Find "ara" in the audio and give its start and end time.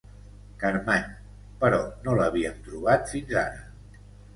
3.49-4.07